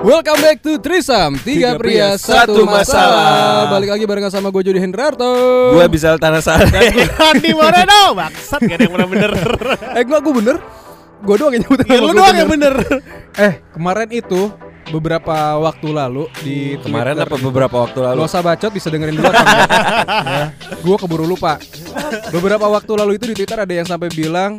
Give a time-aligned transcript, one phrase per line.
[0.00, 1.36] Welcome back to Trisam.
[1.44, 3.68] Tiga, pria, satu masalah.
[3.68, 5.28] Balik lagi barengan sama gue Jody Hendrarto.
[5.76, 6.64] Gua bisa tanah salah.
[7.28, 8.16] Andi Moreno.
[8.16, 9.32] Bangsat gak ada yang bener-bener.
[9.92, 10.56] Eh gue gue bener.
[11.20, 12.74] Gue doang yang nyebutin Ya nama lu doang yang bener.
[13.36, 14.48] Eh kemarin itu
[14.90, 17.28] Beberapa waktu lalu Di Kemarin Twitter.
[17.30, 18.16] apa beberapa waktu lalu?
[18.16, 21.60] Lo usah bacot bisa dengerin dulu ya, Gue keburu lupa.
[22.32, 24.58] Beberapa waktu lalu itu di Twitter ada yang sampai bilang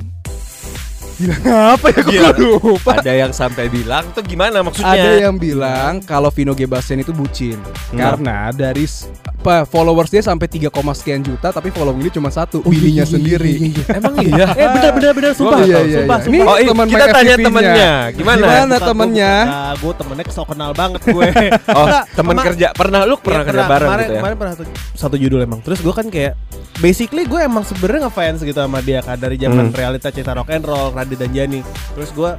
[1.21, 2.35] Bilang apa ya gue Bilang.
[2.35, 4.91] lupa Ada yang sampai bilang tuh gimana maksudnya?
[4.91, 8.89] Ada yang bilang kalau Vino Gebastian itu bucin Karena dari
[9.21, 13.73] apa followers dia sampai 3, sekian juta tapi following ini cuma satu bininya sendiri.
[13.87, 14.45] Emang iya?
[14.55, 16.29] Eh bener bener bener Sumpah iya, Sumpah iya, Sumpah iya.
[16.29, 17.93] Ini Oh, i- teman kita tanya temennya.
[18.11, 18.45] Gimana?
[18.45, 19.33] Gimana temennya?
[19.43, 21.25] Nah gue temennya kesel kenal banget gue
[21.73, 22.67] Oh, temen kerja.
[22.71, 24.19] Pernah lu pernah Iya, kerja bareng gitu ya?
[24.19, 26.33] Kemarin pernah satu, satu judul emang Terus gue kan kayak
[26.77, 29.73] Basically gue emang sebenarnya ngefans gitu sama dia kan Dari zaman Hmm.
[29.73, 31.61] realita cerita rock and roll Dan Jani
[31.93, 32.31] Terus gue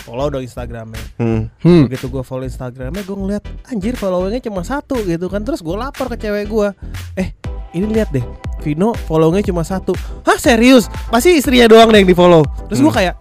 [0.00, 1.48] follow dong Instagramnya Hmm.
[1.60, 1.84] Hmm.
[1.84, 6.08] Begitu gue follow Instagramnya gue ngeliat Anjir followingnya cuma satu gitu kan Terus gue lapor
[6.08, 6.68] ke cewek gue
[7.14, 7.28] Eh
[7.70, 8.24] ini lihat deh
[8.60, 10.86] Vino followingnya cuma satu Hah serius?
[11.06, 12.98] Pasti istrinya doang deh yang di follow Terus gue Hmm.
[12.98, 13.14] kayak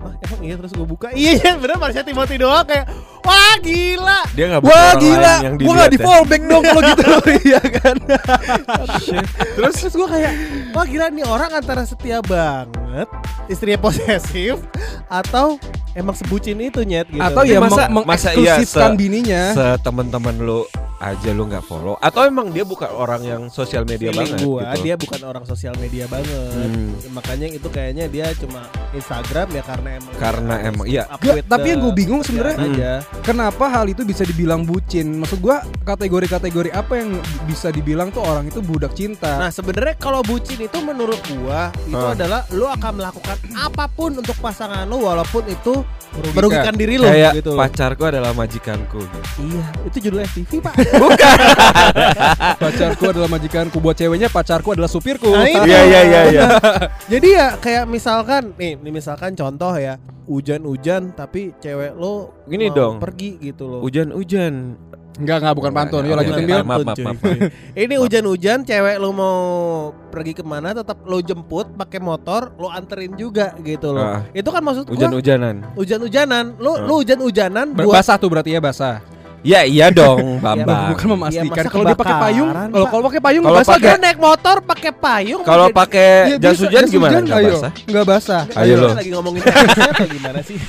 [0.00, 0.54] Wah emang iya?
[0.56, 1.06] Terus gue buka.
[1.14, 2.88] Iya iya bener Marsha Timothy doang kayak
[3.20, 4.20] Wah gila.
[4.32, 6.04] Dia nggak Wah gila, yang gua gak dilihat di ya?
[6.04, 7.04] fallback dong kalau gitu.
[7.44, 7.96] Iya kan?
[9.54, 10.32] Terus terus gue kayak
[10.70, 13.08] Wah gila nih orang antara setia banget
[13.46, 14.56] Istrinya posesif
[15.06, 15.60] Atau
[15.92, 17.06] emang sebucin itu nyet?
[17.06, 17.20] Gitu.
[17.20, 19.42] Atau ya Masa- meng- masa iya mengeksklusifkan se- bininya.
[19.52, 20.60] Setemen-temen lu
[21.00, 24.62] aja lu nggak follow atau emang dia bukan orang yang sosial media Feeling banget gua,
[24.70, 24.82] gitu?
[24.84, 26.92] dia bukan orang sosial media banget Hmm.
[27.10, 31.04] Makanya itu kayaknya dia cuma Instagram ya karena emang Karena emang, iya.
[31.24, 32.92] with tapi yang gue bingung sebenarnya aja.
[33.22, 35.16] Kenapa hal itu bisa dibilang bucin?
[35.16, 39.40] Maksud gua kategori-kategori apa yang bisa dibilang tuh orang itu budak cinta?
[39.40, 42.12] Nah sebenarnya kalau bucin itu menurut gua itu Hah.
[42.12, 45.80] adalah lu akan melakukan apa pun untuk pasangan lu walaupun itu
[46.10, 46.34] Merugikan.
[46.34, 49.18] merugikan diri lu Kayak gitu pacarku adalah majikanku gitu.
[49.46, 50.74] Iya, itu judul FTV, Pak.
[52.60, 55.30] pacarku adalah majikanku buat ceweknya pacarku adalah supirku.
[55.30, 55.46] Nah.
[55.60, 56.42] Iya iya iya iya.
[57.12, 62.76] Jadi ya kayak misalkan nih, nih misalkan contoh ya, hujan-hujan tapi cewek lo Gini mau
[62.76, 62.94] dong.
[62.98, 63.80] pergi gitu loh.
[63.82, 64.78] Hujan-hujan.
[65.20, 66.02] Enggak enggak bukan pantun.
[66.06, 66.44] Yuk lanjutin.
[66.48, 66.60] Bil.
[66.64, 67.18] Maaf, maaf, maaf.
[67.76, 69.38] Ini hujan-hujan cewek lo mau
[70.08, 74.16] pergi ke mana tetap lo jemput pakai motor, lo anterin juga gitu loh.
[74.16, 74.20] Ah.
[74.32, 75.76] Itu kan maksud gua Hujan-hujanan.
[75.76, 76.76] hujan-hujanan, lo Ah.
[76.80, 79.04] lo hujan-hujanan buat Basah tuh berarti ya basah.
[79.40, 80.92] Ya iya dong, Bambang.
[80.92, 82.48] Bukan memastikan Iya, masa kalau dia pakai payung.
[82.50, 83.90] Kalau kalau pakai payung Kalau nggak basah?
[83.90, 87.10] Lo naik motor pakai payung Kalau pakai jas hujan gimana?
[87.10, 87.52] hujan, Nggak ayo.
[87.54, 87.72] basah?
[87.82, 88.42] Nggak basah.
[88.52, 88.88] Ayo lo.
[88.92, 90.58] lagi ngomongin atau gimana sih?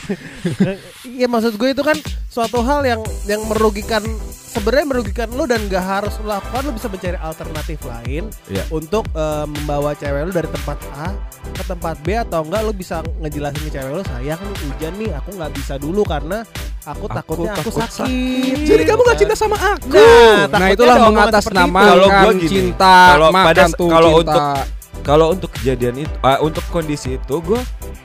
[1.11, 3.99] Iya maksud gue itu kan suatu hal yang yang merugikan
[4.47, 8.63] sebenarnya merugikan lo dan gak harus lo lakukan lo bisa mencari alternatif lain Iya.
[8.69, 11.11] untuk eh, membawa cewek lo dari tempat A
[11.51, 15.11] ke tempat B atau enggak lo bisa ngejelasin ke cewek lo sayang nih hujan nih
[15.13, 16.37] aku nggak bisa dulu karena
[16.83, 18.55] aku, takutnya aku takut sakit.
[18.61, 19.87] Jadi kamu gak cinta sama aku.
[19.91, 24.19] Nah, Nah, itulah mengatasnamakan gua cinta, kalau makan pada- tuh kalau cinta.
[24.21, 27.57] untuk- Kalau untuk kejadian itu, ah, untuk kondisi itu, gue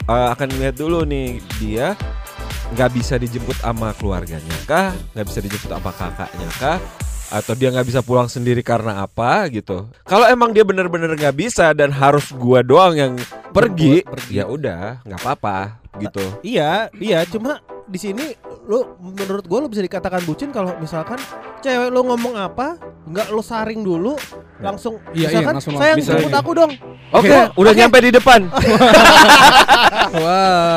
[0.07, 1.29] akan lihat dulu nih
[1.59, 1.93] dia
[2.67, 6.77] nggak bisa dijemput sama keluarganya kah, nggak bisa dijemput sama kakaknya kah,
[7.31, 9.87] atau dia nggak bisa pulang sendiri karena apa gitu.
[10.07, 13.13] Kalau emang dia bener-bener nggak bisa dan harus gua doang yang
[13.51, 14.39] pergi, pergi.
[14.39, 16.25] ya udah nggak apa-apa gitu.
[16.45, 18.35] Iya, iya, cuma di sini
[18.67, 21.17] lo menurut gue lo bisa dikatakan bucin kalau misalkan
[21.63, 22.77] cewek lo ngomong apa,
[23.07, 24.19] nggak lo saring dulu,
[24.59, 26.73] langsung Iya, iya, misalkan langsung sayang jemput aku dong.
[27.15, 27.79] Oke, Oke, udah oke.
[27.79, 28.41] nyampe di depan.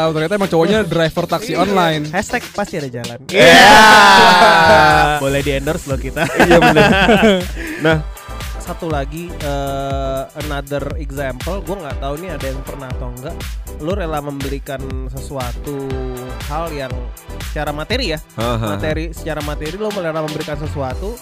[0.09, 2.09] Wow, ternyata emang cowoknya driver taksi online.
[2.09, 3.21] Hashtag pasti ada jalan.
[3.29, 3.61] Iya.
[5.23, 6.25] Boleh di endorse lo kita.
[6.49, 6.89] Iya bener.
[7.85, 8.01] Nah,
[8.59, 13.35] Satu lagi eh, another example, gue nggak tahu nih ada yang pernah atau enggak.
[13.85, 14.81] Lo rela memberikan
[15.13, 15.77] sesuatu
[16.49, 16.91] hal yang
[17.49, 18.19] secara materi ya,
[18.61, 21.17] materi secara materi lo rela memberikan sesuatu,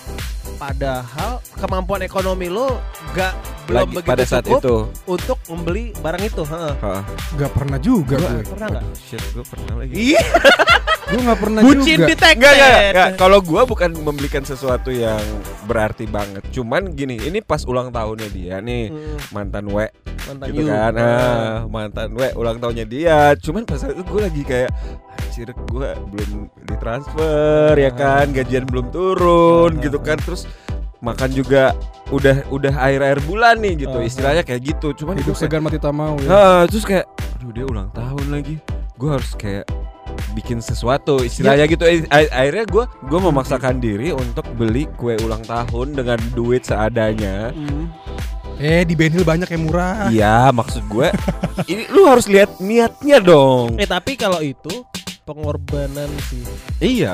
[0.58, 2.82] padahal kemampuan ekonomi lo
[3.12, 3.34] gak
[3.66, 4.76] belum lagi begitu pada saat cukup itu.
[5.06, 6.44] untuk membeli barang itu.
[6.44, 6.74] heeh.
[6.78, 7.02] Heeh.
[7.36, 8.44] Gak pernah juga gue.
[8.44, 8.84] Pernah nggak?
[8.96, 9.94] Shit, gue pernah lagi.
[9.94, 10.22] Iya,
[11.08, 12.08] Gue gak pernah bucin juga.
[12.10, 12.36] detected.
[12.36, 13.10] Enggak, enggak, enggak.
[13.16, 15.24] Kalau gua bukan membelikan sesuatu yang
[15.64, 16.44] berarti banget.
[16.52, 19.88] Cuman gini, ini pas ulang tahunnya dia nih, Hmm, mantan W
[20.26, 20.68] mantan gitu you.
[20.68, 20.92] kan.
[20.94, 21.20] Heeh.
[21.24, 23.20] Ah, mantan W ulang tahunnya dia.
[23.38, 24.72] Cuman pas itu gue lagi kayak
[25.18, 26.32] anjir gue belum
[26.66, 30.18] ditransfer ya kan, gajian belum turun Ah, gitu ah, kan.
[30.18, 30.47] Terus
[31.00, 31.78] makan juga
[32.08, 34.04] udah udah air air bulan nih gitu ah.
[34.04, 36.30] istilahnya kayak gitu cuman Hidup segan mati tak mau ya.
[36.30, 37.06] Ah, terus kayak
[37.36, 38.58] aduh dia ulang tahun lagi
[38.96, 39.70] gue harus kayak
[40.34, 45.94] bikin sesuatu istilahnya gitu Eh, akhirnya gue gue memaksakan diri untuk beli kue ulang tahun
[45.94, 47.94] dengan duit seadanya Hmm.
[48.58, 50.10] Eh di Ben Hill banyak yang murah.
[50.10, 51.14] iya maksud gue
[51.72, 54.82] ini lu harus lihat niatnya dong Eh tapi kalau itu
[55.22, 56.42] pengorbanan sih.
[56.80, 57.14] iya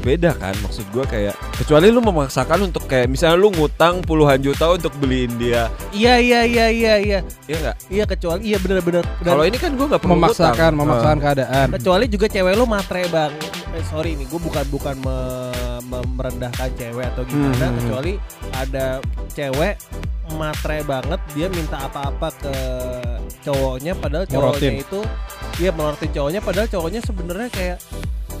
[0.00, 4.66] beda kan maksud gue kayak kecuali lu memaksakan untuk kayak misalnya lu ngutang puluhan juta
[4.68, 7.18] untuk beliin dia Iya iya iya iya iya.
[7.44, 9.04] ya nggak Iya kecuali iya bener-bener.
[9.20, 10.72] Kalau ini kan gue nggak perlu Memaksakan, ngutang.
[10.74, 11.22] memaksakan Ah.
[11.22, 11.66] keadaan.
[11.72, 13.32] kecuali juga cewek lu matre bang.
[13.70, 15.52] Eh, sorry nih, gue bukan bukan me-
[15.82, 17.66] me- merendahkan cewek atau gimana.
[17.66, 17.76] Hmm.
[17.78, 18.12] Kecuali
[18.52, 18.86] ada
[19.28, 19.74] cewek
[20.32, 22.54] matre banget, dia minta apa-apa ke
[23.42, 24.74] cowoknya, padahal cowoknya Morotin.
[24.78, 25.00] itu,
[25.56, 27.78] dia melorotin cowoknya, padahal cowoknya sebenarnya kayak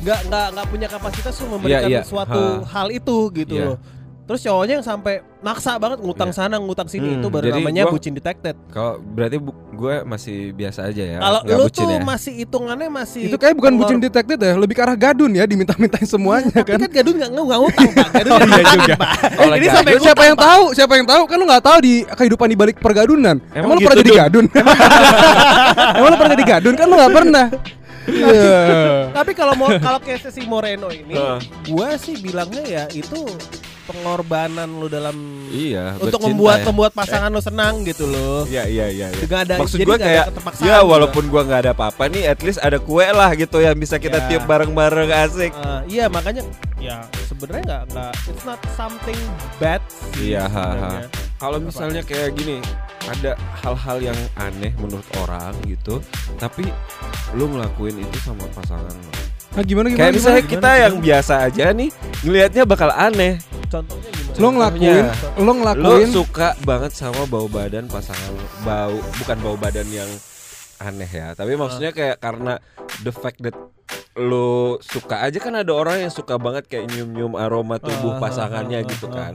[0.02, 2.02] nggak nggak nggak punya kapasitas untuk memberikan iya.
[2.02, 2.66] suatu Ha.
[2.72, 3.66] hal itu gitu Iya.
[3.68, 3.78] loh.
[4.22, 6.38] Terus cowoknya yang sampai maksa banget ngutang Iya.
[6.40, 8.54] sana ngutang sini Hmm, itu baru jadi namanya gua- bucin detected.
[8.68, 11.18] Kalau berarti bu- gue masih biasa aja ya.
[11.18, 12.00] Kalau lu bucin tuh ya.
[12.00, 15.42] masih hitungannya masih Itu kayak bukan pengor- bucin detected ya, lebih ke arah gadun ya,
[15.44, 16.78] diminta-mintain semuanya Tapi kan.
[16.80, 18.94] kan gadun nggak nggak ngutang pak, gadun Oh, nggak iya juga.
[18.96, 19.10] pak.
[19.12, 20.46] Kalau Ini gadun, sampai siapa yang Pak.
[20.46, 20.64] tahu?
[20.72, 21.22] Siapa yang tahu?
[21.26, 23.36] Kan lu nggak tahu di kehidupan di balik pergadunan.
[23.48, 24.20] Emang Emang, lu gitu, pernah jadi Dun?
[24.22, 24.44] gadun?
[25.98, 27.46] Emang lu pernah jadi gadun kan lu nggak pernah.
[28.02, 28.58] Iya.
[29.22, 31.14] Tapi kalau mau kalau kayak si Moreno ini,
[31.64, 33.22] gua sih bilangnya ya itu
[33.82, 35.14] pengorbanan lu dalam
[35.46, 35.98] Iya.
[35.98, 36.66] untuk membuat ya.
[36.70, 38.46] membuat pasangan lu senang gitu loh.
[38.46, 39.06] Iya iya iya.
[39.10, 39.18] iya.
[39.18, 40.26] Juga ada Maksud jadi gue kayak
[40.62, 40.86] ya juga.
[40.86, 44.22] walaupun gua nggak ada apa-apa nih, at least ada kue lah gitu yang bisa kita
[44.22, 44.26] Ya.
[44.28, 45.50] tiup bareng-bareng asik.
[45.52, 46.46] Eh, iya makanya
[46.78, 49.18] ya sebenarnya nggak nggak it's not something
[49.58, 49.82] bad.
[50.14, 50.62] sih Iya, ha, ha.
[50.64, 51.06] sebenarnya.
[51.36, 52.62] Kalau misalnya kayak gini,
[53.10, 53.32] ada
[53.62, 55.98] hal-hal yang aneh menurut orang gitu,
[56.38, 56.68] tapi
[57.34, 59.12] lu ngelakuin itu sama pasangan lo.
[59.52, 60.00] Nah, gimana gimana?
[60.00, 60.52] Kayak misalnya gimana?
[60.56, 61.90] kita yang biasa aja nih,
[62.24, 63.36] ngelihatnya bakal aneh.
[63.68, 64.40] Contohnya gimana?
[64.40, 68.46] lo ngelakuin, lo Lo ngelakuin suka banget sama bau badan pasangan lo.
[68.64, 70.08] Bau bukan bau badan yang
[70.80, 72.58] aneh ya, tapi maksudnya kayak karena
[73.06, 73.54] the fact that
[74.12, 78.84] lo suka aja kan ada orang yang suka banget kayak nyium-nyium aroma tubuh Ah, pasangannya
[78.84, 79.32] ah, gitu ah, kan.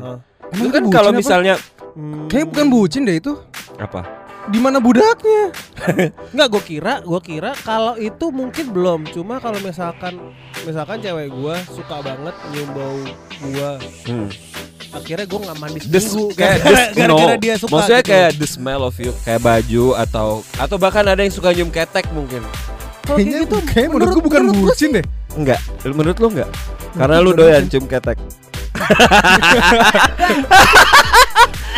[0.50, 1.56] Emang Itu kan kalau misalnya
[1.92, 2.30] Hmm.
[2.30, 3.34] kayak bukan bucin deh itu.
[3.78, 4.06] apa?
[4.48, 5.50] Di mana budaknya?
[6.34, 9.00] Nggak, gue kira, gue kira kalau itu mungkin belum.
[9.10, 10.16] Cuma kalau misalkan,
[10.62, 13.02] misalkan cewek gue suka banget nyium bau
[13.44, 13.72] gue,
[14.06, 14.30] Hmm.
[14.90, 16.32] akhirnya gue nggak mandi seminggu.
[16.32, 16.58] kayak
[16.94, 17.42] gara-gara no.
[17.42, 17.72] dia suka.
[17.76, 18.12] Maksudnya gitu.
[18.14, 22.08] kayak the smell of you, kayak baju atau atau bahkan ada yang suka nyium ketek
[22.14, 22.40] mungkin.
[23.04, 25.06] Kayak Kayaknya gitu, kayak menurut gue bukan menurut bucin deh.
[25.34, 26.50] Enggak, menurut lu enggak?
[26.94, 28.16] Karena lu doyan cium ketek.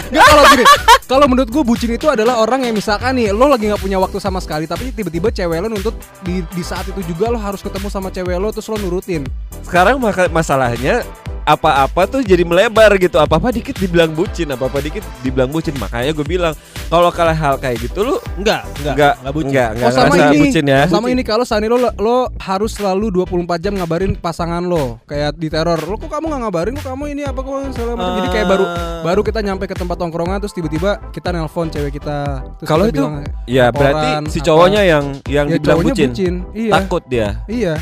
[0.09, 0.65] Gak kalau gini,
[1.05, 4.17] kalau menurut gue bucin itu adalah orang yang misalkan nih lo lagi nggak punya waktu
[4.17, 5.93] sama sekali, tapi tiba-tiba cewek lo nuntut
[6.25, 9.21] di, di saat itu juga lo harus ketemu sama cewek lo terus lo nurutin.
[9.61, 10.01] Sekarang
[10.33, 11.05] masalahnya
[11.49, 13.17] apa-apa tuh jadi melebar gitu.
[13.17, 15.73] Apa-apa dikit dibilang bucin, apa-apa dikit dibilang bucin.
[15.75, 16.53] Makanya gue bilang
[16.85, 19.49] kalau kalau hal kayak gitu lu Enggak, enggak, enggak enggak bucin.
[19.51, 20.81] enggak, enggak oh sama ini, bucin ya.
[20.87, 25.49] sama ini kalau Sani lo lo harus selalu 24 jam ngabarin pasangan lo, kayak di
[25.49, 25.77] teror.
[25.81, 26.73] Lo kok kamu nggak ngabarin?
[26.77, 28.13] Kok kamu ini apa kok segala macam.
[28.15, 29.01] Jadi kayak baru Ah.
[29.01, 32.45] baru kita nyampe ke tempat tongkrongan terus tiba-tiba kita nelpon cewek kita.
[32.57, 33.15] Terus Kalau kita itu bilang,
[33.45, 34.45] ya berarti si apa.
[34.45, 36.09] cowoknya yang yang ya dibilang bucin.
[36.09, 36.33] bucin.
[36.53, 36.71] Iya.
[36.75, 37.27] Takut dia.
[37.45, 37.73] Iya.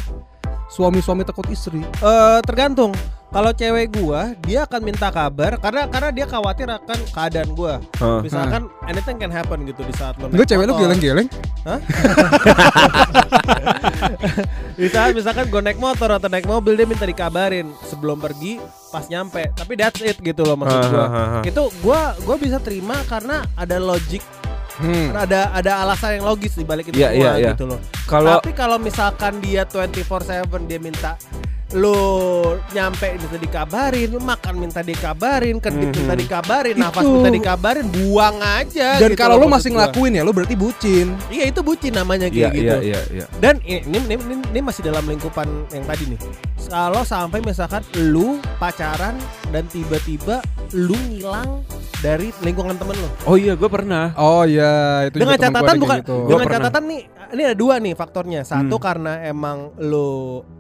[0.68, 1.80] Suami-suami takut istri.
[1.82, 2.92] Eh, tergantung.
[3.28, 7.84] Kalau cewek gua, dia akan minta kabar karena karena dia khawatir akan keadaan gua.
[8.00, 8.24] Hah.
[8.24, 10.88] Misalkan anything can happen gitu di saat lo Gue cewek lu motor.
[10.88, 11.28] geleng-geleng.
[14.78, 19.52] Misalkan misalkan gue naik motor atau naik mobil dia minta dikabarin sebelum pergi pas nyampe.
[19.52, 21.06] Tapi that's it gitu loh maksud gua.
[21.06, 21.42] ha.
[21.44, 24.24] Itu gua gua bisa terima karena ada logik,
[24.78, 25.10] Hmm.
[25.12, 27.52] ada ada alasan yang logis di balik itu Iya, semua iya, iya.
[27.54, 27.80] gitu loh.
[28.06, 31.18] Kalau Tapi kalau misalkan dia 24/7 dia minta
[31.76, 32.00] lu
[32.72, 36.00] nyampe minta dikabarin, lu makan minta dikabarin, kedip Mhm.
[36.00, 37.12] minta dikabarin, nafas Itu.
[37.12, 38.96] minta dikabarin, buang aja.
[38.96, 39.84] Dan gitu kalau lu masih gua.
[39.84, 41.12] ngelakuin ya lu berarti bucin.
[41.28, 42.72] Iya itu bucin namanya kayak gitu.
[42.72, 43.26] iya iya iya.
[43.44, 45.44] Dan ini, ini, ini, ini masih dalam lingkupan
[45.76, 46.20] yang tadi nih.
[46.72, 49.20] Kalau sampai misalkan lu pacaran
[49.52, 50.40] dan tiba-tiba
[50.72, 53.10] lu ngilang dari lingkungan temen lu.
[53.24, 54.14] Oh iya, gue pernah.
[54.16, 56.16] Oh iya, itu Dengan catatan bukan gitu.
[56.16, 56.58] Gua dengan pernah.
[56.64, 58.42] catatan nih ini ada dua nih faktornya.
[58.44, 58.84] Satu Hmm.
[58.84, 60.10] karena emang lu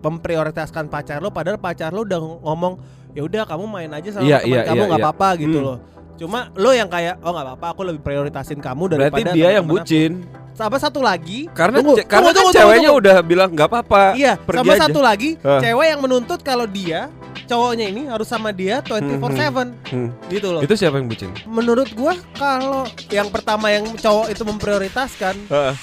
[0.02, 2.74] memprioritaskan pacar lu padahal pacar lu udah ngomong
[3.12, 5.08] ya udah kamu main aja sama Iya, teman iya, kamu iya, nggak iya.
[5.08, 5.68] apa-apa gitu Hmm.
[5.68, 5.78] loh.
[6.18, 9.66] Cuma lu yang kayak oh nggak apa-apa aku lebih prioritasin kamu Berarti daripada dia yang
[9.66, 10.12] bucin.
[10.20, 10.36] aku.
[10.58, 13.02] Sama satu lagi Karena Tunggu, ce- karena tunggu, kan tunggu, ceweknya tunggu.
[13.06, 14.04] udah bilang nggak apa-apa.
[14.12, 14.82] Iya, pergi sama aja.
[14.84, 15.62] satu lagi, Hah.
[15.62, 17.14] cewek yang menuntut kalau dia
[17.48, 20.12] cowoknya ini harus sama dia 24/7 Hmm.
[20.28, 20.62] gitu loh.
[20.62, 21.32] Itu siapa yang bucin?
[21.46, 25.74] Menurut gua kalau yang pertama yang cowok itu memprioritaskan Heeh.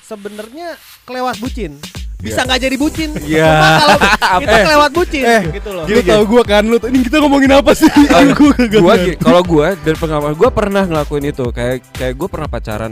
[0.00, 1.80] sebenarnya kelewat bucin.
[2.18, 3.14] bisa nggak jadi bucin.
[3.22, 3.46] Iya.
[3.46, 3.98] Cuma kalau
[4.42, 5.84] kita Eh, kelewat bucin eh, gitu loh.
[5.86, 7.86] Lu tau gue kan lu ini kita ngomongin apa sih?
[8.34, 12.50] Gua kagak gua kalau gua dari pengalaman gua pernah ngelakuin itu kayak kayak gua pernah
[12.50, 12.90] pacaran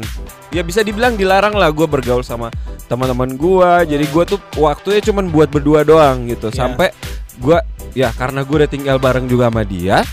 [0.49, 2.55] ya bisa dibilang dilarang lah gua bergaul sama
[2.87, 6.63] teman-teman gua jadi gua tuh waktunya cuman buat berdua doang gitu Iya.
[6.63, 6.95] sampai
[7.37, 10.05] gua ya karena gua udah tinggal bareng juga sama dia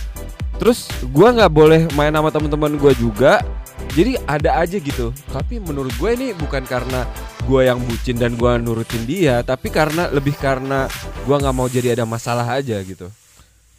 [0.55, 3.43] terus gua nggak boleh main sama teman-teman gua juga
[3.91, 7.03] jadi ada aja gitu tapi menurut gue ini bukan karena
[7.43, 10.87] gua yang bucin dan gua nurutin dia tapi karena lebih karena
[11.27, 13.11] gua nggak mau jadi ada masalah aja gitu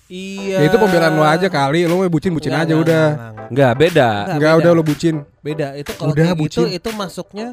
[0.04, 0.60] Iya.
[0.60, 3.04] Ya itu pembelaan lu aja kali, lu mau bucin-bucin Nggak, aja nggak, udah.
[3.08, 3.50] nggak, nggak.
[3.56, 4.60] nggak beda Nggak, Enggak beda.
[4.60, 5.14] udah lu bucin.
[5.40, 6.64] Beda itu kalau Udah, kayak gitu bucin.
[6.68, 7.46] itu masuknya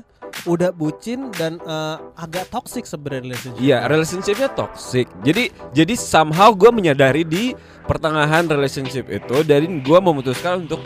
[0.45, 3.61] udah bucin dan eh, agak toxic sebenarnya relationship.
[3.61, 5.07] Iya, relationshipnya toxic.
[5.21, 7.53] Jadi jadi somehow gue menyadari di
[7.85, 10.81] pertengahan relationship itu dari gue memutuskan untuk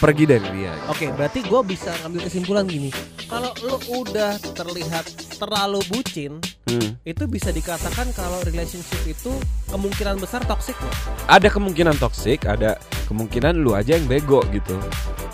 [0.00, 0.72] pergi dari dia.
[0.88, 2.90] Oke, berarti gue bisa ngambil kesimpulan gini.
[3.28, 5.04] Kalau lu udah terlihat
[5.36, 6.94] terlalu bucin, Hmm.
[7.02, 9.34] itu bisa dikatakan kalau relationship itu
[9.74, 10.94] kemungkinan besar toxic loh.
[11.26, 12.78] Ada kemungkinan toxic, ada
[13.10, 14.78] kemungkinan lu aja yang bego gitu.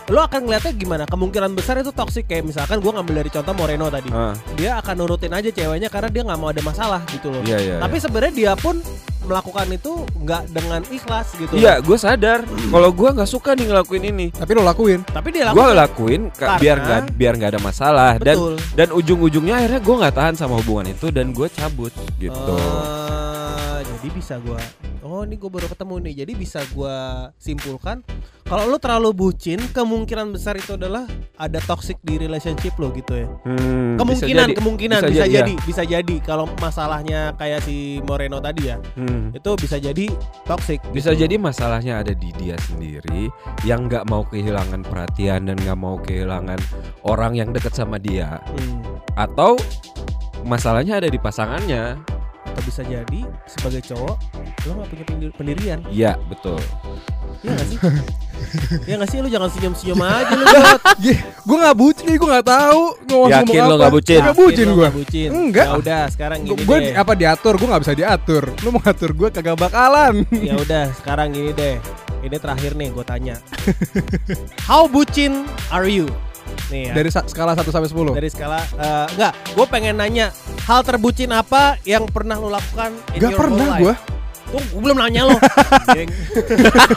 [0.07, 1.03] Lo akan ngeliatnya gimana?
[1.05, 4.07] Kemungkinan besar itu toxic kayak misalkan gue ngambil dari contoh Moreno tadi.
[4.09, 7.43] Ah, Dia akan nurutin aja ceweknya karena dia nggak mau ada masalah gitu loh.
[7.43, 7.77] iya iya.
[7.79, 8.79] Tapi sebenarnya dia pun
[9.27, 11.51] melakukan itu nggak dengan ikhlas gitu.
[11.53, 14.27] Iya, gue sadar kalau gue nggak suka nih ngelakuin ini.
[14.31, 15.03] Tapi lu lakuin.
[15.05, 15.75] Tapi dia Gue lakukan.
[15.77, 18.55] lakuin ka- Karena- biar nggak biar nggak ada masalah dan Betul.
[18.79, 22.55] dan ujung-ujungnya akhirnya gue nggak tahan sama hubungan itu dan gue cabut gitu.
[23.83, 24.61] Jadi bisa gua
[25.01, 26.97] Oh ini gue baru ketemu nih Jadi bisa gua
[27.37, 28.03] simpulkan
[28.43, 33.29] Kalau lu terlalu bucin Kemungkinan besar itu adalah Ada toxic di relationship lo gitu ya
[33.43, 34.57] Hmm, bisa Kemungkinan jadi.
[34.59, 39.31] Kemungkinan Bisa bisa, jadi, jadi, Bisa jadi Kalau masalahnya kayak si Moreno tadi ya Hmm.
[39.31, 40.11] Itu bisa jadi
[40.43, 41.23] toxic Bisa gitu.
[41.23, 43.29] jadi masalahnya ada di dia sendiri
[43.63, 46.59] yang nggak mau kehilangan perhatian dan nggak mau kehilangan
[47.03, 48.81] orang yang dekat sama dia, Hmm.
[49.15, 49.57] atau
[50.43, 51.99] masalahnya ada di pasangannya.
[52.57, 54.17] Atau bisa jadi Sebagai cowok
[54.65, 56.57] Lo gak punya pendir- pendirian Iya betul.
[57.43, 57.79] Iya gak sih?
[58.89, 59.19] Iya gak sih?
[59.21, 60.81] Lu jangan senyum-senyum aja lu Jod.
[61.21, 63.77] gue gak bucin, gue gak tahu ngomong Yakin lu apa.
[63.77, 64.21] nggak bucin?
[64.23, 64.77] Nggak bucin gue.
[64.79, 65.29] nggak bucin?
[65.31, 65.67] Enggak.
[65.67, 66.95] Ya udah sekarang gini Gue deh.
[66.95, 67.55] apa diatur?
[67.55, 68.45] Gue gak bisa diatur.
[68.59, 70.15] Lu mau ngatur gue kagak bakalan.
[70.33, 71.77] ya udah sekarang gini deh
[72.19, 73.37] ini terakhir nih gue tanya
[74.67, 76.11] how bucin are you
[76.67, 78.29] nih ya dari, Dari skala 1 sampai 10.
[78.29, 80.27] skala eh, enggak gue pengen nanya
[80.65, 83.95] hal terbucin apa yang pernah lo lakukan in Gak your pernah gue.
[84.47, 85.37] Tuh, gue belum nanya lo.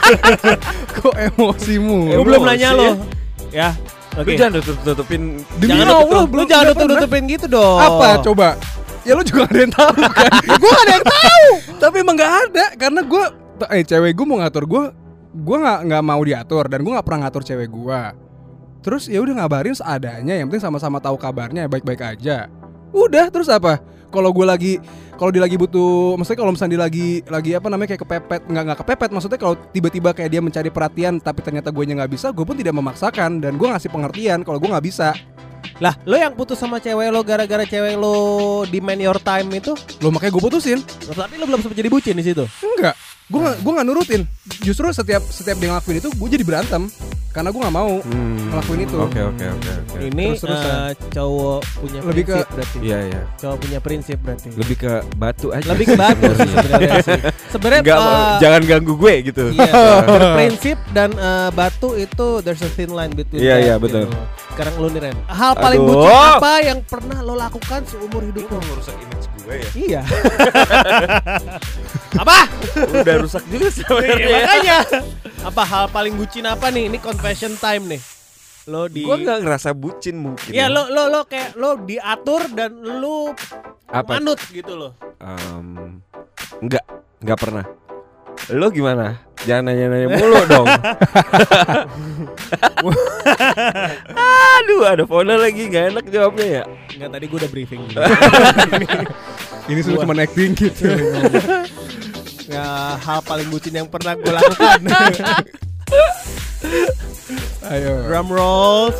[0.96, 1.98] Kok emosimu?
[2.10, 2.72] gue belum nanya ya.
[2.72, 2.88] lo
[3.50, 3.68] ya
[4.14, 5.20] oke Lu jangan tutup tutupin.
[5.56, 8.48] Demi jangan Allah, tutup, lu belum- jangan nggak tutup tutupin gitu dong Apa coba?
[9.00, 10.30] Ya lu juga gak ada yang tahu kan?
[10.60, 11.44] gue gak ada yang tahu.
[11.80, 13.22] Tapi emang gak ada karena gue
[13.70, 14.82] eh cewek gue mau ngatur gue
[15.30, 18.00] gue nggak nggak mau diatur dan gue nggak pernah ngatur cewek gue.
[18.80, 22.48] Terus ya udah ngabarin seadanya, yang penting sama-sama tahu kabarnya baik-baik aja.
[22.90, 23.78] Udah terus apa?
[24.10, 24.72] Kalau gue lagi
[25.20, 28.64] kalau dia lagi butuh, maksudnya kalau misalnya dia lagi lagi apa namanya kayak kepepet, nggak
[28.72, 32.40] nggak kepepet, maksudnya kalau tiba-tiba kayak dia mencari perhatian tapi ternyata gue nggak bisa, gue
[32.40, 35.12] pun tidak memaksakan dan gue ngasih pengertian kalau gue nggak bisa.
[35.80, 40.08] lah lo yang putus sama cewek lo gara-gara cewek lo demand your time itu Lo
[40.12, 40.80] makanya gue putusin.
[41.12, 42.96] tapi lo belum sempat jadi bucin di situ Enggak,
[43.28, 44.22] gue gak, gue gak nurutin.
[44.64, 46.88] Justru setiap setiap dia ngelakuin itu, gue jadi berantem
[47.30, 47.94] karena gue nggak mau.
[48.00, 48.50] Hmm.
[48.50, 48.96] Ngelakuin itu.
[48.98, 49.96] Oke oke oke oke.
[50.02, 50.66] ini Terus-terusan.
[50.66, 53.22] eh, cowok punya Lebih ke- prinsip berarti Iya iya.
[53.36, 55.66] cowok punya prinsip berarti Lebih ke batu aja.
[55.68, 57.20] lebih ke batu sih sebenarnya sih.
[57.48, 59.44] Sebenarnya eh, jangan ganggu gue gitu.
[59.52, 59.72] Iya,
[60.04, 64.04] berprinsip dan eh, batu itu there's a thin line between Iya, iya, betul.
[64.04, 64.18] gitu.
[64.50, 65.16] Sekarang lu nih Ren.
[65.24, 65.94] Hal paling Aduh.
[65.96, 68.58] bucin apa yang pernah lo lakukan seumur hidup lo?
[68.60, 69.68] merusak image gue ya.
[69.74, 70.00] Iya.
[72.22, 72.36] apa?
[72.92, 74.28] Udah rusak juga Iya, sebenarnya.
[74.36, 74.78] makanya.
[75.40, 76.88] Apa hal paling bucin apa nih?
[76.88, 78.00] Ini confession time nih.
[78.68, 80.52] Lo di Gue nggak ngerasa bucin mungkin.
[80.52, 83.32] Iya, lo lo lo kayak lo diatur dan lo
[83.88, 84.20] Apa?
[84.20, 84.92] manut gitu loh.
[85.18, 85.98] Em,
[86.60, 86.84] nggak,
[87.20, 87.64] nggak pernah.
[88.50, 89.16] Lo gimana?
[89.40, 90.66] Jangan nanya-nanya mulu dong.
[94.12, 96.62] Aduh, ada Fona lagi nggak enak jawabnya ya.
[96.92, 97.82] Enggak tadi gue udah briefing.
[99.70, 100.90] Ini sudah Gua- cuma acting gitu.
[102.52, 102.66] ya,
[102.98, 104.80] hal paling bucin yang pernah gue lakukan.
[107.62, 107.92] Ayo.
[108.04, 108.96] Drum rolls.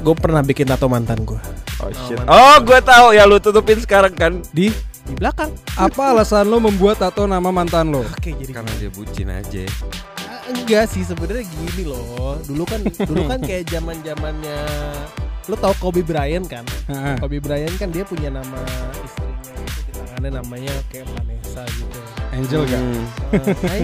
[0.00, 1.40] Gue pernah bikin tato mantan gue
[1.78, 2.16] Oh shit.
[2.18, 2.28] mantap.
[2.30, 4.44] Oh, gue tahu ya lu tutupin sekarang kan.
[4.52, 4.68] Di
[5.10, 5.50] di belakang.
[5.74, 8.06] apa alasan lo membuat tato nama mantan lo?
[8.06, 9.62] Oke jadi Karena dia bucin aja.
[10.22, 12.38] Ah, enggak sih sebenarnya gini loh.
[12.46, 14.58] Dulu kan dulu kan kayak zaman zamannya
[15.50, 16.62] lo tau Kobe Bryant kan?
[17.18, 18.62] Kobe Bryant kan dia punya nama
[19.02, 21.98] istrinya itu di tangannya namanya kayak Vanessa gitu.
[22.30, 22.62] Angel?
[22.62, 23.02] Hmm.
[23.66, 23.82] Eh,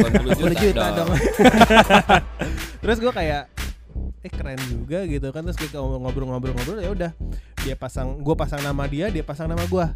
[0.00, 1.12] 80 80 juta dong.
[2.82, 3.52] Terus gue kayak
[4.20, 5.40] eh keren juga gitu kan.
[5.48, 7.10] Terus kita ngobrol-ngobrol-ngobrol ya udah.
[7.60, 9.86] Dia pasang gue pasang nama dia dia pasang nama gue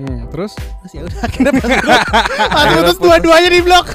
[0.00, 0.56] Hmm, terus?
[0.56, 2.96] Terus ya udah akhirnya putus.
[2.96, 3.86] dua-duanya di blok.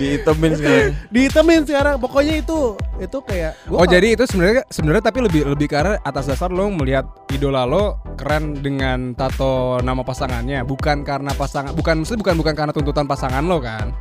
[0.00, 0.92] Diitemin sekarang.
[1.12, 1.96] ditemin sekarang.
[2.00, 6.28] Pokoknya itu itu kayak gua Oh jadi itu sebenarnya sebenarnya tapi lebih lebih karena atas
[6.28, 10.62] dasar lo melihat idola lo keren dengan tato nama pasangannya.
[10.68, 13.96] Bukan karena pasangan bukan maksudnya bukan bukan karena tuntutan pasangan lo kan?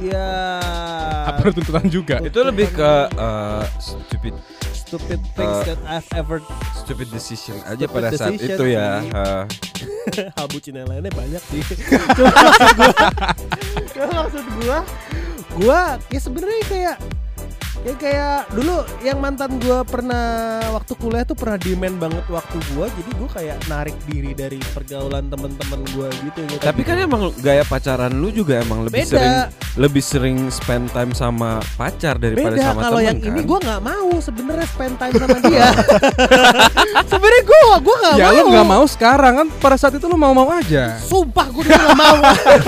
[0.00, 0.60] Ya
[1.28, 2.16] apa tuntutan juga?
[2.24, 4.34] Itu lebih ke eh, stupid
[4.72, 6.38] stupid things Uh, that I've ever
[6.76, 8.56] stupid decision aja Stupid pada saat decision.
[8.56, 8.88] itu ya.
[9.02, 9.42] Eh,
[10.36, 11.60] hal bucin yang lainnya banyak sih.
[12.14, 13.08] Cuma maksud gua
[13.94, 14.78] cuma maksud gua
[15.54, 16.96] gua ya sebenarnya kayak
[17.84, 22.88] ya kayak dulu yang mantan gua pernah waktu kuliah tuh pernah demand banget waktu gua
[22.88, 26.64] jadi gua kayak narik diri dari pergaulan temen-temen gua gitu gitu.
[26.64, 29.12] Tapi kan emang gaya pacaran lu juga emang lebih Beda.
[29.12, 29.36] sering
[29.76, 33.28] lebih sering spend time sama pacar daripada beda sama kalau yang kan.
[33.28, 35.68] ini gua nggak mau sebenarnya spend time sama dia.
[37.12, 38.32] Sebenarnya gua gua nggak ya mau.
[38.32, 40.96] lo nggak mau sekarang kan pada saat itu lo mau mau aja.
[41.04, 42.16] Sumpah gue dulu gak mau.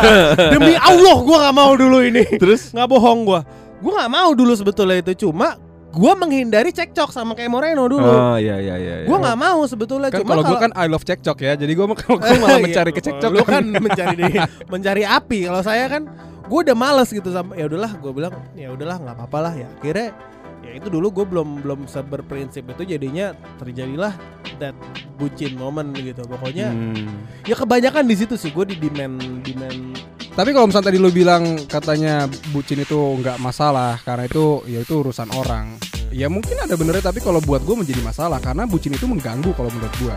[0.53, 2.25] Demi Allah gue gak mau dulu ini.
[2.37, 2.75] Terus?
[2.75, 3.41] Gak bohong gue
[3.77, 5.57] Gue gak mau dulu sebetulnya itu Cuma
[5.89, 8.95] gue menghindari cekcok sama kayak Moreno dulu Oh iya iya iya.
[9.03, 9.07] iya.
[9.07, 11.87] Gue gak mau sebetulnya kan Cuma kalau gue kan I love cekcok ya jadi gue
[12.01, 16.03] kalau gue malah mencari Iya, kecekcokan Lu kan mencari di- mencari api Kalau saya kan
[16.47, 19.67] gue udah males gitu sama ya udahlah gue bilang ya udahlah nggak apa-apa lah ya
[19.69, 20.15] akhirnya
[20.63, 24.15] ya itu dulu gue belum belum seberprinsip itu jadinya terjadilah
[24.57, 24.71] that
[25.15, 27.19] bucin moment gitu pokoknya Hmm.
[27.43, 29.99] ya kebanyakan di situ sih gue di demand demand
[30.37, 35.01] Tapi kalau misalnya tadi lu bilang katanya bucin itu nggak masalah karena itu ya itu
[35.01, 35.81] urusan orang.
[36.13, 39.73] Ya mungkin ada benernya tapi kalau buat gue menjadi masalah karena bucin itu mengganggu kalau
[39.73, 40.17] menurut gue.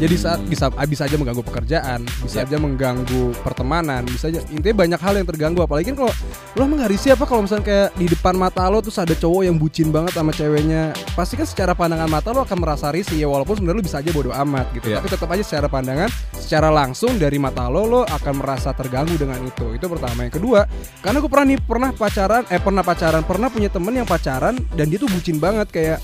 [0.00, 4.96] Jadi saat bisa bisa aja mengganggu pekerjaan, bisa aja mengganggu pertemanan, bisa aja intinya banyak
[4.96, 6.12] hal yang terganggu apalagi kan kalau
[6.56, 9.44] lo emang gak risih apa kalau misalnya kayak di depan mata lo terus ada cowok
[9.44, 13.28] yang bucin banget sama ceweknya pasti kan secara pandangan mata lo akan merasa risih ya
[13.28, 15.04] walaupun sebenarnya lo bisa aja bodo amat gitu Iya.
[15.04, 16.08] tapi tetap aja secara pandangan
[16.50, 19.70] secara langsung dari mata lo lo akan merasa terganggu dengan itu.
[19.70, 20.26] Itu pertama.
[20.26, 20.66] Yang kedua
[20.98, 24.90] karena gue pernah nih pernah pacaran eh pernah pacaran pernah punya temen yang pacaran dan
[24.90, 26.02] dia tuh bucin banget kayak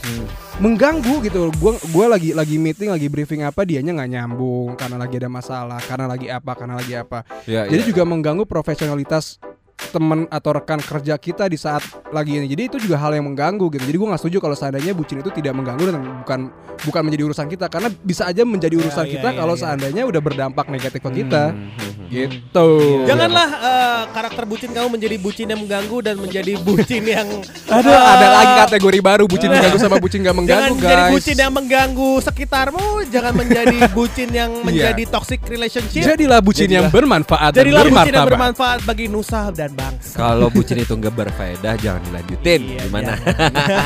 [0.62, 1.50] mengganggu gitu.
[1.58, 5.82] Gua gua lagi lagi meeting lagi briefing apa dianya nggak nyambung karena lagi ada masalah
[5.82, 7.26] karena lagi apa karena lagi apa.
[7.50, 7.88] Ya, jadi ya.
[7.90, 9.42] juga mengganggu profesionalitas
[9.76, 12.48] teman atau rekan kerja kita di saat lagi ini.
[12.48, 13.84] Jadi itu juga hal yang mengganggu gitu.
[13.84, 16.40] Jadi gue nggak setuju kalau seandainya bucin itu tidak mengganggu dan bukan
[16.84, 19.62] bukan menjadi urusan kita karena bisa aja menjadi urusan iya, kita iya, kalau iya.
[19.64, 21.52] seandainya udah berdampak negatif ke kita.
[21.52, 21.85] Hmm, hmm.
[22.06, 22.68] Gitu.
[23.06, 27.28] Janganlah eh, karakter bucin kamu menjadi bucin yang mengganggu dan menjadi bucin yang
[27.66, 31.12] Ada eh, ada lagi kategori baru bucin mengganggu sama bucin nggak Jangan mengganggu menjadi guys.
[31.14, 36.02] bucin yang mengganggu sekitarmu, jangan menjadi bucin yang menjadi toxic relationship.
[36.04, 40.14] Jadilah bucin yang bermanfaat dan Jadilah bucin yang bermanfaat bagi nusa dan bangsa.
[40.18, 42.60] Kalau bucin itu nggak berfaedah jangan dilanjutin.
[42.66, 43.14] Iya, Gimana?
[43.16, 43.34] jangan.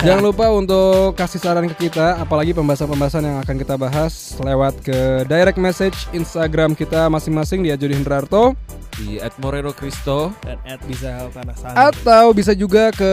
[0.10, 5.22] Jangan lupa untuk kasih saran ke kita, apalagi pembahasan-pembahasan yang akan kita bahas lewat ke
[5.28, 8.58] direct message Instagram kita masing-masing di Ajodi Hendrarto
[8.98, 10.34] Di at Moreno Cristo.
[10.42, 11.94] Dan Ed bisa tanah sana.
[11.94, 13.12] atau bisa juga ke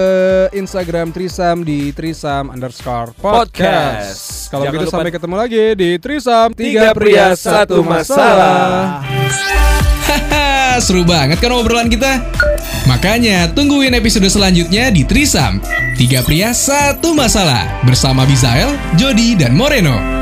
[0.57, 3.45] Instagram Trisam di Trisam underscore podcast.
[3.53, 4.49] Podcast.
[4.49, 9.05] Kalau Jangan gitu lupa- sampai ketemu lagi di Trisam Tiga pria, satu masalah.
[10.01, 12.25] Hahaha, seru banget kan obrolan kita?
[12.89, 15.61] Makanya tungguin episode selanjutnya di Trisam.
[15.93, 17.85] Tiga pria, satu masalah.
[17.85, 20.16] Bersama Bizael, Jody, dan Moreno.